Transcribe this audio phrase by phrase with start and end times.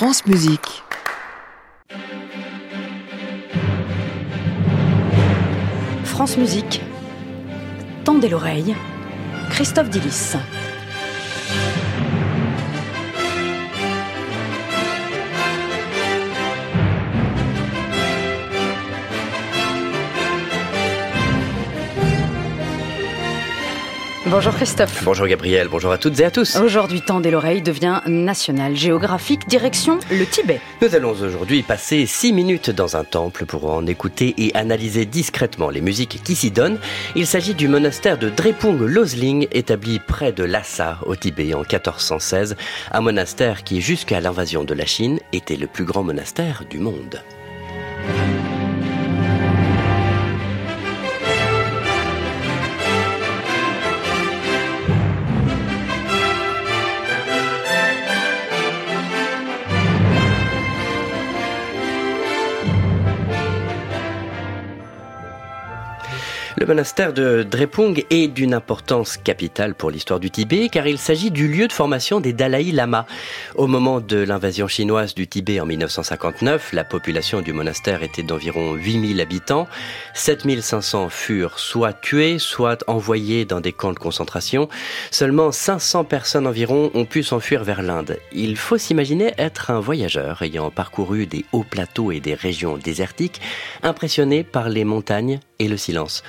[0.00, 0.82] France Musique.
[6.04, 6.80] France Musique.
[8.04, 8.74] Tendez l'oreille.
[9.50, 10.36] Christophe Dillis.
[24.26, 25.02] Bonjour Christophe.
[25.02, 26.56] Bonjour Gabriel, bonjour à toutes et à tous.
[26.56, 30.60] Aujourd'hui, Tendez l'oreille devient national géographique, direction le Tibet.
[30.82, 35.70] Nous allons aujourd'hui passer 6 minutes dans un temple pour en écouter et analyser discrètement
[35.70, 36.78] les musiques qui s'y donnent.
[37.16, 42.56] Il s'agit du monastère de Drepung Losling, établi près de Lhasa, au Tibet, en 1416.
[42.92, 47.22] Un monastère qui, jusqu'à l'invasion de la Chine, était le plus grand monastère du monde.
[66.60, 71.30] Le monastère de Drepung est d'une importance capitale pour l'histoire du Tibet car il s'agit
[71.30, 73.06] du lieu de formation des Dalai Lama.
[73.54, 78.74] Au moment de l'invasion chinoise du Tibet en 1959, la population du monastère était d'environ
[78.74, 79.68] 8000 habitants.
[80.12, 84.68] 7500 furent soit tués, soit envoyés dans des camps de concentration.
[85.10, 88.18] Seulement 500 personnes environ ont pu s'enfuir vers l'Inde.
[88.32, 93.40] Il faut s'imaginer être un voyageur ayant parcouru des hauts plateaux et des régions désertiques,
[93.82, 96.24] impressionné par les montagnes et le silence.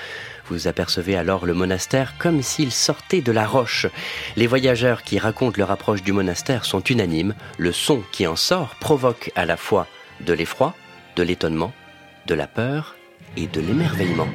[0.45, 3.87] Vous apercevez alors le monastère comme s'il sortait de la roche.
[4.35, 7.33] Les voyageurs qui racontent leur approche du monastère sont unanimes.
[7.57, 9.87] Le son qui en sort provoque à la fois
[10.19, 10.75] de l'effroi,
[11.15, 11.73] de l'étonnement,
[12.27, 12.95] de la peur
[13.37, 14.27] et de l'émerveillement.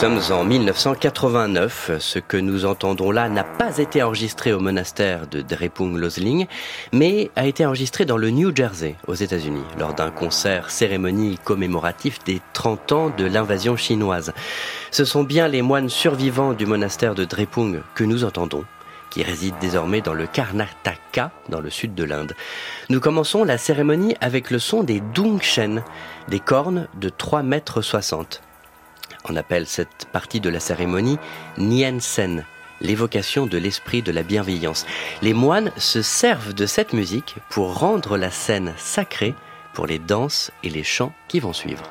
[0.00, 1.92] Sommes en 1989.
[2.00, 6.46] Ce que nous entendons là n'a pas été enregistré au monastère de Drepung Losling,
[6.92, 12.22] mais a été enregistré dans le New Jersey, aux États-Unis, lors d'un concert cérémonie commémoratif
[12.24, 14.34] des 30 ans de l'invasion chinoise.
[14.90, 18.64] Ce sont bien les moines survivants du monastère de Drepung que nous entendons
[19.08, 22.34] qui résident désormais dans le Karnataka, dans le sud de l'Inde.
[22.90, 25.82] Nous commençons la cérémonie avec le son des Dungshen,
[26.28, 28.42] des cornes de 3 mètres 60.
[29.28, 31.18] On appelle cette partie de la cérémonie
[31.58, 32.44] Nien-sen,
[32.80, 34.86] l'évocation de l'esprit de la bienveillance.
[35.22, 39.34] Les moines se servent de cette musique pour rendre la scène sacrée
[39.74, 41.90] pour les danses et les chants qui vont suivre.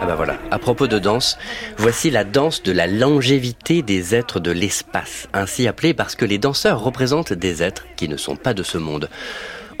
[0.00, 1.38] Ah ben voilà, à propos de danse,
[1.76, 6.38] voici la danse de la longévité des êtres de l'espace, ainsi appelée parce que les
[6.38, 9.08] danseurs représentent des êtres qui ne sont pas de ce monde.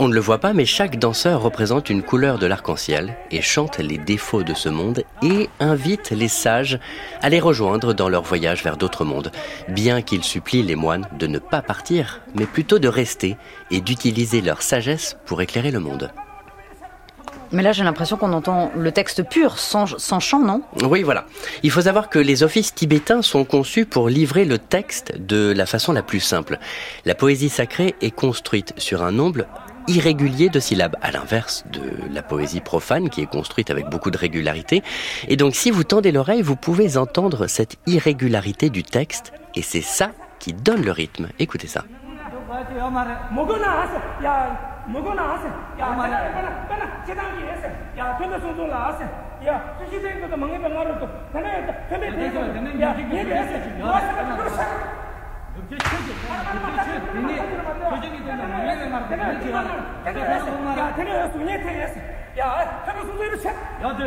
[0.00, 3.78] On ne le voit pas, mais chaque danseur représente une couleur de l'arc-en-ciel et chante
[3.78, 6.78] les défauts de ce monde et invite les sages
[7.20, 9.32] à les rejoindre dans leur voyage vers d'autres mondes,
[9.68, 13.36] bien qu'ils supplient les moines de ne pas partir, mais plutôt de rester
[13.72, 16.12] et d'utiliser leur sagesse pour éclairer le monde.
[17.52, 20.62] Mais là, j'ai l'impression qu'on entend le texte pur, sans, sans, chant, non?
[20.82, 21.24] Oui, voilà.
[21.62, 25.66] Il faut savoir que les offices tibétains sont conçus pour livrer le texte de la
[25.66, 26.58] façon la plus simple.
[27.04, 29.46] La poésie sacrée est construite sur un nombre
[29.88, 31.80] irrégulier de syllabes, à l'inverse de
[32.12, 34.82] la poésie profane qui est construite avec beaucoup de régularité.
[35.28, 39.80] Et donc si vous tendez l'oreille, vous pouvez entendre cette irrégularité du texte, et c'est
[39.80, 41.28] ça qui donne le rythme.
[41.38, 41.84] Écoutez ça.
[44.88, 45.46] 먹어 나왔어.
[45.78, 47.04] 야, 빨라 빨라 빨라.
[47.04, 47.68] 세상이 했어.
[47.98, 49.04] 야, 전에 송도 나왔어.
[49.46, 51.08] 야, 수시 된 것도 망해 병아로 또.
[51.32, 53.78] 전에 전에 되는 야, 얘기 했어.
[53.84, 54.36] 나왔어.
[54.36, 54.58] 그렇지.
[55.58, 56.14] 이렇게 쳐지.
[57.12, 57.36] 근데
[57.90, 59.68] 조정이 되는 망해 병아로 되는 지 않아.
[60.06, 61.50] 야, 되는 했어.
[61.50, 61.52] 얘
[61.82, 62.00] 했어.
[62.38, 63.48] 야, 전에 송도 이렇게.
[63.48, 63.98] 야, 저.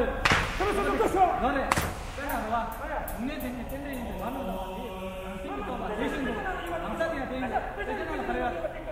[0.57, 1.19] 전에 송도 또 쇼.
[1.19, 1.69] 너네.
[2.17, 2.69] 내가 와.
[3.17, 4.81] 국내 되는 텐데 이제 나는 뭐.
[5.97, 6.43] 대신 뭐.
[6.81, 7.55] 감사해야 되는 거.
[7.75, 8.90] 대신 하나 가려.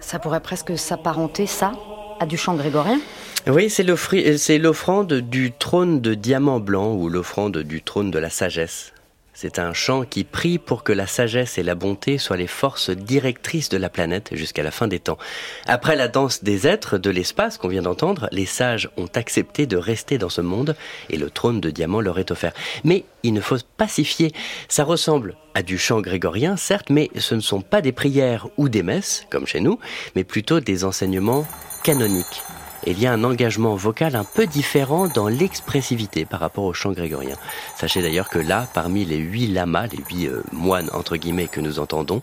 [0.00, 1.72] Ça pourrait presque s'apparenter, ça,
[2.18, 2.98] à du chant grégorien
[3.46, 8.92] Oui, c'est l'offrande du trône de diamant blanc ou l'offrande du trône de la sagesse.
[9.32, 12.90] C'est un chant qui prie pour que la sagesse et la bonté soient les forces
[12.90, 15.18] directrices de la planète jusqu'à la fin des temps.
[15.66, 19.76] Après la danse des êtres de l'espace qu'on vient d'entendre, les sages ont accepté de
[19.76, 20.76] rester dans ce monde
[21.08, 22.52] et le trône de diamant leur est offert.
[22.84, 24.32] Mais il ne faut pas s'y fier.
[24.68, 28.68] Ça ressemble à du chant grégorien, certes, mais ce ne sont pas des prières ou
[28.68, 29.78] des messes, comme chez nous,
[30.14, 31.46] mais plutôt des enseignements
[31.82, 32.42] canoniques
[32.86, 36.92] il y a un engagement vocal un peu différent dans l'expressivité par rapport au chant
[36.92, 37.36] grégorien.
[37.76, 41.60] Sachez d'ailleurs que là, parmi les huit lamas, les huit euh, moines entre guillemets que
[41.60, 42.22] nous entendons,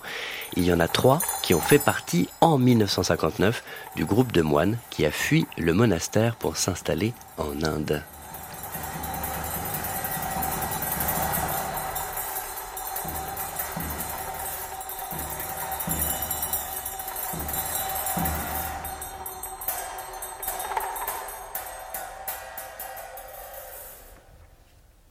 [0.56, 3.64] il y en a trois qui ont fait partie en 1959
[3.96, 8.04] du groupe de moines qui a fui le monastère pour s'installer en Inde.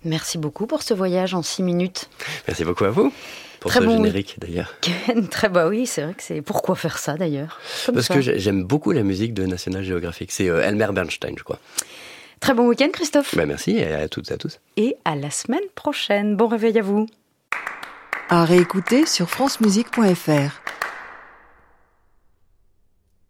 [0.06, 2.08] Merci beaucoup pour ce voyage en six minutes.
[2.46, 3.12] Merci beaucoup à vous.
[3.60, 4.74] Pour ce générique d'ailleurs.
[5.30, 6.42] Très bah oui, c'est vrai que c'est.
[6.42, 7.60] Pourquoi faire ça d'ailleurs
[7.92, 10.30] Parce que j'aime beaucoup la musique de National Geographic.
[10.30, 11.58] C'est euh, Elmer Bernstein, je crois.
[12.38, 13.34] Très bon week-end, Christophe.
[13.34, 14.60] Bah merci et à toutes et à tous.
[14.76, 16.36] Et à la semaine prochaine.
[16.36, 17.06] Bon réveil à vous.
[18.28, 20.65] À réécouter sur francemusique.fr.